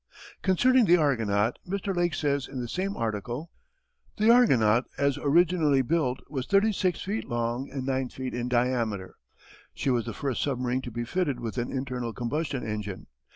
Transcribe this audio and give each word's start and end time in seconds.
Concerning 0.41 0.85
the 0.85 0.97
Argonaut 0.97 1.59
Mr. 1.69 1.95
Lake 1.95 2.15
says 2.15 2.47
in 2.47 2.59
the 2.59 2.67
same 2.67 2.97
article: 2.97 3.51
The 4.17 4.31
Argonaut 4.31 4.85
as 4.97 5.19
originally 5.19 5.83
built 5.83 6.21
was 6.27 6.47
36 6.47 7.01
feet 7.03 7.25
long 7.25 7.69
and 7.69 7.85
9 7.85 8.09
feet 8.09 8.33
in 8.33 8.49
diameter. 8.49 9.17
She 9.75 9.91
was 9.91 10.07
the 10.07 10.13
first 10.15 10.41
submarine 10.41 10.81
to 10.81 10.91
be 10.91 11.03
fitted 11.05 11.39
with 11.39 11.59
an 11.59 11.71
internal 11.71 12.13
combustion 12.13 12.67
engine. 12.67 13.05